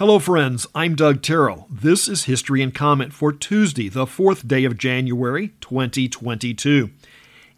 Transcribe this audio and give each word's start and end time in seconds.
Hello, 0.00 0.18
friends. 0.18 0.66
I'm 0.74 0.94
Doug 0.94 1.20
Terrell. 1.20 1.66
This 1.70 2.08
is 2.08 2.24
History 2.24 2.62
and 2.62 2.74
Comment 2.74 3.12
for 3.12 3.34
Tuesday, 3.34 3.90
the 3.90 4.06
fourth 4.06 4.48
day 4.48 4.64
of 4.64 4.78
January, 4.78 5.48
2022. 5.60 6.88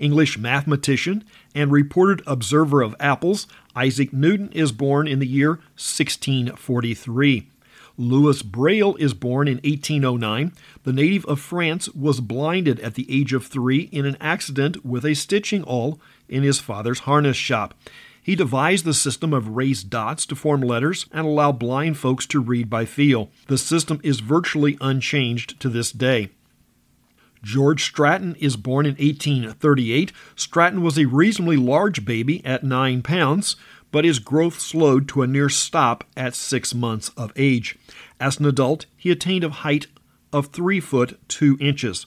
English 0.01 0.39
mathematician 0.39 1.23
and 1.55 1.71
reported 1.71 2.21
observer 2.27 2.83
of 2.83 2.97
apples, 2.99 3.47
Isaac 3.77 4.13
Newton 4.13 4.51
is 4.51 4.73
born 4.73 5.07
in 5.07 5.21
the 5.21 5.27
year 5.29 5.51
1643. 5.79 7.49
Louis 7.97 8.43
Braille 8.43 8.97
is 8.97 9.15
born 9.15 9.47
in 9.47 9.59
1809. 9.59 10.53
The 10.83 10.93
native 10.93 11.25
of 11.27 11.39
France 11.39 11.89
was 11.91 12.21
blinded 12.21 12.81
at 12.81 12.95
the 12.95 13.07
age 13.09 13.33
of 13.33 13.47
three 13.47 13.83
in 13.93 14.05
an 14.05 14.17
accident 14.21 14.85
with 14.85 15.05
a 15.05 15.15
stitching 15.15 15.63
awl 15.63 16.01
in 16.29 16.43
his 16.43 16.59
father's 16.59 17.01
harness 17.01 17.37
shop. 17.37 17.73
He 18.23 18.37
devised 18.37 18.85
the 18.85 18.95
system 18.95 19.33
of 19.33 19.49
raised 19.49 19.91
dots 19.91 20.25
to 20.27 20.37
form 20.37 20.61
letters 20.61 21.07
and 21.11 21.27
allow 21.27 21.51
blind 21.51 21.99
folks 21.99 22.25
to 22.27 22.41
read 22.41 22.71
by 22.71 22.85
feel. 22.85 23.31
The 23.49 23.59
system 23.59 24.01
is 24.05 24.21
virtually 24.21 24.79
unchanged 24.81 25.59
to 25.61 25.69
this 25.69 25.91
day. 25.91 26.31
George 27.43 27.83
Stratton 27.83 28.37
is 28.37 28.57
born 28.57 28.87
in 28.87 28.93
1838. 28.93 30.13
Stratton 30.37 30.83
was 30.83 30.97
a 30.97 31.07
reasonably 31.07 31.57
large 31.57 32.05
baby 32.05 32.45
at 32.45 32.63
9 32.63 33.03
pounds, 33.03 33.57
but 33.91 34.05
his 34.05 34.21
growth 34.21 34.61
slowed 34.61 35.09
to 35.09 35.23
a 35.23 35.27
near 35.27 35.49
stop 35.49 36.05
at 36.17 36.37
6 36.37 36.75
months 36.75 37.11
of 37.17 37.33
age. 37.35 37.77
As 38.21 38.39
an 38.39 38.47
adult, 38.47 38.87
he 38.97 39.11
attained 39.11 39.43
a 39.43 39.51
height 39.51 39.89
of 40.33 40.47
3 40.47 40.79
foot 40.79 41.19
2 41.29 41.59
inches. 41.61 42.07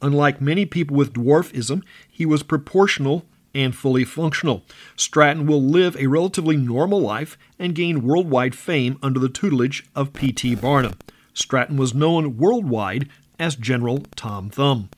Unlike 0.00 0.40
many 0.40 0.64
people 0.64 0.96
with 0.96 1.12
dwarfism, 1.12 1.82
he 2.08 2.24
was 2.24 2.42
proportional 2.42 3.26
and 3.54 3.74
fully 3.74 4.04
functional. 4.04 4.64
Stratton 4.96 5.46
will 5.46 5.62
live 5.62 5.96
a 5.96 6.06
relatively 6.06 6.56
normal 6.56 7.00
life 7.00 7.36
and 7.58 7.74
gain 7.74 8.02
worldwide 8.02 8.54
fame 8.54 8.98
under 9.02 9.18
the 9.18 9.28
tutelage 9.28 9.86
of 9.94 10.12
P.T. 10.12 10.54
Barnum. 10.56 10.94
Stratton 11.34 11.76
was 11.76 11.94
known 11.94 12.36
worldwide 12.36 13.08
as 13.38 13.56
General 13.56 14.04
Tom 14.16 14.50
Thumb. 14.50 14.90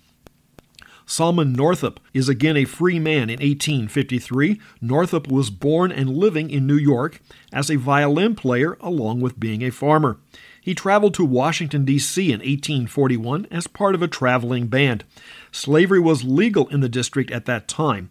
Solomon 1.04 1.52
Northup 1.52 2.00
is 2.14 2.28
again 2.28 2.56
a 2.56 2.64
free 2.64 2.98
man 2.98 3.28
in 3.28 3.38
1853. 3.38 4.60
Northup 4.80 5.28
was 5.28 5.50
born 5.50 5.92
and 5.92 6.08
living 6.08 6.48
in 6.48 6.66
New 6.66 6.76
York 6.76 7.20
as 7.52 7.70
a 7.70 7.76
violin 7.76 8.34
player 8.34 8.78
along 8.80 9.20
with 9.20 9.38
being 9.38 9.62
a 9.62 9.70
farmer. 9.70 10.18
He 10.60 10.74
traveled 10.74 11.14
to 11.14 11.24
Washington, 11.24 11.84
D.C. 11.84 12.26
in 12.26 12.38
1841 12.38 13.46
as 13.50 13.66
part 13.66 13.94
of 13.94 14.02
a 14.02 14.08
traveling 14.08 14.68
band. 14.68 15.04
Slavery 15.50 16.00
was 16.00 16.24
legal 16.24 16.68
in 16.68 16.80
the 16.80 16.88
district 16.88 17.30
at 17.30 17.46
that 17.46 17.66
time. 17.66 18.10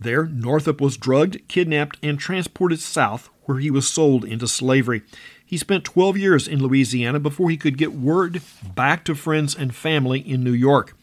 There, 0.00 0.24
Northup 0.24 0.80
was 0.80 0.96
drugged, 0.96 1.46
kidnapped, 1.46 1.98
and 2.02 2.18
transported 2.18 2.80
south, 2.80 3.28
where 3.44 3.58
he 3.58 3.70
was 3.70 3.86
sold 3.86 4.24
into 4.24 4.48
slavery. 4.48 5.02
He 5.44 5.58
spent 5.58 5.84
12 5.84 6.16
years 6.16 6.48
in 6.48 6.62
Louisiana 6.62 7.20
before 7.20 7.50
he 7.50 7.58
could 7.58 7.76
get 7.76 7.92
word 7.92 8.40
back 8.74 9.04
to 9.04 9.14
friends 9.14 9.54
and 9.54 9.74
family 9.74 10.20
in 10.20 10.42
New 10.42 10.52
York. 10.52 10.96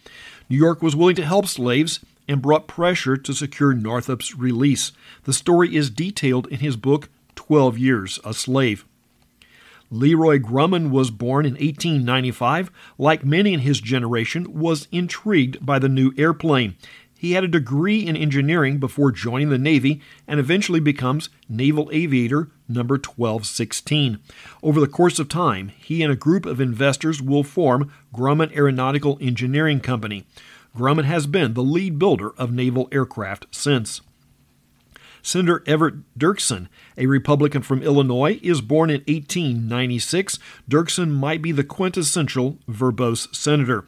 New 0.50 0.58
York 0.58 0.82
was 0.82 0.96
willing 0.96 1.16
to 1.18 1.26
help 1.26 1.46
slaves 1.46 2.00
and 2.28 2.42
brought 2.42 2.68
pressure 2.68 3.18
to 3.18 3.34
secure 3.34 3.74
Northup's 3.74 4.36
release. 4.36 4.92
The 5.26 5.34
story 5.34 5.76
is 5.76 5.90
detailed 5.90 6.48
in 6.48 6.60
his 6.60 6.76
book, 6.76 7.10
12 7.36 7.78
Years 7.78 8.20
a 8.24 8.34
Slave. 8.34 8.86
Leroy 9.90 10.38
Grumman 10.38 10.90
was 10.90 11.12
born 11.12 11.46
in 11.46 11.54
1895. 11.54 12.72
Like 12.98 13.24
many 13.24 13.54
in 13.54 13.62
his 13.62 13.80
generation, 13.80 14.60
was 14.60 14.88
intrigued 14.92 15.66
by 15.66 15.80
the 15.80 15.88
new 15.88 16.14
airplane. 16.18 16.76
He 17.18 17.32
had 17.32 17.44
a 17.44 17.48
degree 17.48 18.06
in 18.06 18.16
engineering 18.16 18.78
before 18.78 19.12
joining 19.12 19.50
the 19.50 19.58
Navy 19.58 20.02
and 20.28 20.40
eventually 20.40 20.80
becomes 20.80 21.30
Naval 21.50 21.90
Aviator 21.92 22.50
number 22.70 22.96
1216. 22.96 24.20
Over 24.62 24.80
the 24.80 24.88
course 24.88 25.18
of 25.18 25.28
time, 25.28 25.70
he 25.80 26.04
and 26.04 26.14
a 26.14 26.16
group 26.16 26.46
of 26.46 26.62
investors 26.62 27.22
will 27.22 27.44
form 27.44 27.92
Grumman 28.14 28.56
Aeronautical 28.56 29.18
Engineering 29.20 29.80
Company. 29.80 30.26
Grumman 30.76 31.06
has 31.06 31.26
been 31.26 31.56
the 31.56 31.64
lead 31.64 31.98
builder 31.98 32.32
of 32.38 32.52
naval 32.52 32.88
aircraft 32.92 33.48
since. 33.50 34.02
Senator 35.24 35.64
Everett 35.66 35.96
Dirksen, 36.18 36.68
a 36.98 37.08
Republican 37.08 37.62
from 37.62 37.82
Illinois, 37.82 38.40
is 38.44 38.62
born 38.62 38.90
in 38.90 39.02
1896. 39.08 40.40
Dirksen 40.70 41.12
might 41.12 41.42
be 41.42 41.52
the 41.52 41.64
quintessential 41.64 42.60
verbose 42.70 43.28
senator. 43.36 43.86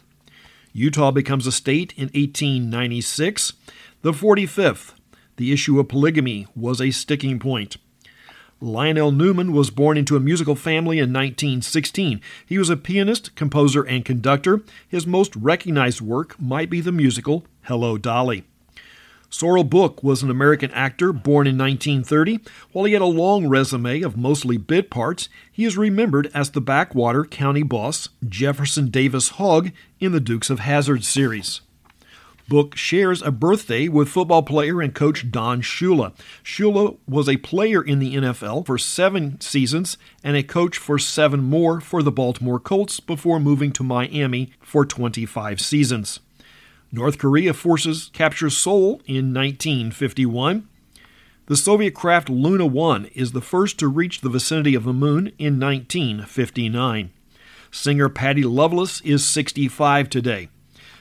Utah 0.79 1.11
becomes 1.11 1.45
a 1.45 1.51
state 1.51 1.91
in 1.97 2.05
1896. 2.05 3.51
The 4.01 4.13
45th, 4.13 4.93
the 5.35 5.51
issue 5.51 5.77
of 5.77 5.89
polygamy 5.89 6.47
was 6.55 6.79
a 6.79 6.91
sticking 6.91 7.37
point. 7.37 7.75
Lionel 8.61 9.11
Newman 9.11 9.51
was 9.51 9.71
born 9.71 9.97
into 9.97 10.15
a 10.15 10.21
musical 10.21 10.55
family 10.55 10.99
in 10.99 11.11
1916. 11.11 12.21
He 12.45 12.57
was 12.57 12.69
a 12.69 12.77
pianist, 12.77 13.35
composer, 13.35 13.83
and 13.83 14.05
conductor. 14.05 14.61
His 14.87 15.05
most 15.05 15.35
recognized 15.35 15.99
work 15.99 16.39
might 16.39 16.69
be 16.69 16.79
the 16.79 16.93
musical 16.93 17.45
Hello 17.63 17.97
Dolly. 17.97 18.45
Sorrell 19.31 19.69
Booke 19.69 20.03
was 20.03 20.23
an 20.23 20.31
American 20.31 20.71
actor 20.71 21.13
born 21.13 21.45
in 21.45 21.57
1930. 21.57 22.39
While 22.71 22.85
he 22.85 22.93
had 22.93 23.01
a 23.01 23.05
long 23.05 23.47
resume 23.47 24.01
of 24.01 24.17
mostly 24.17 24.57
bit 24.57 24.89
parts, 24.89 25.29
he 25.51 25.65
is 25.65 25.77
remembered 25.77 26.31
as 26.33 26.51
the 26.51 26.61
backwater 26.61 27.23
county 27.23 27.63
boss, 27.63 28.09
Jefferson 28.27 28.89
Davis 28.89 29.29
Hogg, 29.29 29.71
in 29.99 30.11
the 30.11 30.19
Dukes 30.19 30.49
of 30.49 30.59
Hazzard 30.59 31.03
series. 31.03 31.61
Booke 32.47 32.75
shares 32.75 33.21
a 33.21 33.29
birthday 33.29 33.87
with 33.87 34.09
football 34.09 34.41
player 34.41 34.81
and 34.81 34.95
coach 34.95 35.29
Don 35.29 35.61
Shula. 35.61 36.13
Shula 36.43 36.97
was 37.07 37.29
a 37.29 37.37
player 37.37 37.83
in 37.83 37.99
the 37.99 38.15
NFL 38.15 38.65
for 38.65 38.79
seven 38.79 39.39
seasons 39.39 39.99
and 40.23 40.35
a 40.35 40.41
coach 40.41 40.79
for 40.79 40.97
seven 40.97 41.43
more 41.43 41.79
for 41.79 42.01
the 42.01 42.11
Baltimore 42.11 42.59
Colts 42.59 42.99
before 42.99 43.39
moving 43.39 43.71
to 43.73 43.83
Miami 43.83 44.51
for 44.59 44.83
25 44.83 45.61
seasons. 45.61 46.21
North 46.91 47.19
Korea 47.19 47.53
forces 47.53 48.09
capture 48.13 48.49
Seoul 48.49 49.01
in 49.05 49.31
1951. 49.31 50.67
The 51.45 51.55
Soviet 51.55 51.93
craft 51.93 52.29
Luna 52.29 52.65
1 52.65 53.05
is 53.13 53.31
the 53.31 53.41
first 53.41 53.77
to 53.79 53.87
reach 53.87 54.21
the 54.21 54.29
vicinity 54.29 54.73
of 54.73 54.85
the 54.85 54.93
moon 54.93 55.27
in 55.37 55.59
1959. 55.59 57.11
Singer 57.69 58.09
Patti 58.09 58.43
Loveless 58.43 59.01
is 59.01 59.23
65 59.23 60.09
today. 60.09 60.49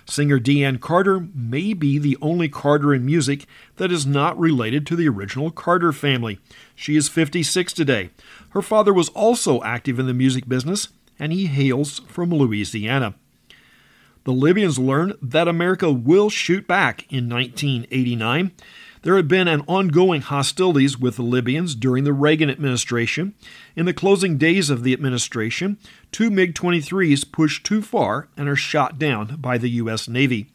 Singer 0.04 0.38
Deana 0.38 0.78
Carter 0.78 1.26
may 1.34 1.72
be 1.72 1.98
the 1.98 2.18
only 2.20 2.50
Carter 2.50 2.92
in 2.92 3.06
music 3.06 3.46
that 3.76 3.90
is 3.90 4.06
not 4.06 4.38
related 4.38 4.86
to 4.86 4.96
the 4.96 5.08
original 5.08 5.50
Carter 5.50 5.92
family. 5.92 6.38
She 6.74 6.96
is 6.96 7.08
56 7.08 7.72
today. 7.72 8.10
Her 8.50 8.62
father 8.62 8.92
was 8.92 9.08
also 9.10 9.62
active 9.62 9.98
in 9.98 10.06
the 10.06 10.14
music 10.14 10.48
business, 10.48 10.88
and 11.18 11.32
he 11.32 11.46
hails 11.46 12.00
from 12.00 12.30
Louisiana. 12.30 13.14
The 14.24 14.32
Libyans 14.32 14.78
learned 14.78 15.14
that 15.22 15.48
America 15.48 15.90
will 15.90 16.30
shoot 16.30 16.66
back 16.66 17.10
in 17.10 17.28
1989. 17.28 18.52
There 19.02 19.16
had 19.16 19.28
been 19.28 19.48
an 19.48 19.62
ongoing 19.66 20.22
hostilities 20.22 20.98
with 20.98 21.16
the 21.16 21.22
Libyans 21.22 21.74
during 21.74 22.04
the 22.04 22.12
Reagan 22.12 22.50
administration. 22.50 23.34
In 23.76 23.86
the 23.86 23.94
closing 23.94 24.38
days 24.38 24.70
of 24.70 24.82
the 24.82 24.92
administration, 24.92 25.78
two 26.10 26.30
MiG 26.30 26.54
23s 26.54 27.30
pushed 27.30 27.64
too 27.64 27.80
far 27.80 28.28
and 28.36 28.48
are 28.48 28.56
shot 28.56 28.98
down 28.98 29.36
by 29.40 29.56
the 29.56 29.70
U.S. 29.70 30.08
Navy. 30.08 30.50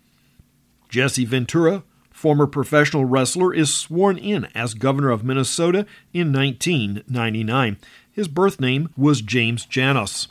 Jesse 0.89 1.25
Ventura, 1.25 1.83
former 2.11 2.45
professional 2.45 3.05
wrestler, 3.05 3.53
is 3.53 3.73
sworn 3.73 4.17
in 4.17 4.45
as 4.53 4.73
governor 4.73 5.09
of 5.09 5.23
Minnesota 5.23 5.87
in 6.13 6.31
1999. 6.31 7.77
His 8.11 8.27
birth 8.27 8.59
name 8.59 8.89
was 8.95 9.21
James 9.21 9.65
Janos. 9.65 10.27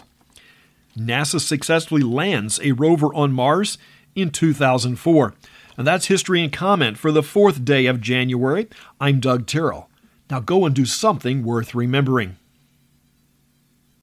NASA 0.97 1.41
successfully 1.41 2.03
lands 2.03 2.60
a 2.62 2.72
rover 2.72 3.12
on 3.14 3.32
Mars 3.32 3.78
in 4.14 4.30
2004. 4.30 5.34
And 5.76 5.86
that's 5.86 6.06
history 6.06 6.42
and 6.42 6.53
comment 6.53 6.98
for 6.98 7.10
the 7.10 7.22
fourth 7.22 7.64
day 7.64 7.86
of 7.86 8.00
January. 8.00 8.69
I'm 9.00 9.20
Doug 9.20 9.47
Terrell. 9.47 9.88
Now 10.30 10.41
go 10.41 10.66
and 10.66 10.75
do 10.75 10.84
something 10.84 11.44
worth 11.44 11.75
remembering. 11.75 12.36